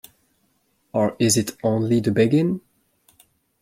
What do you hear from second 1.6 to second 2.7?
only the begin-?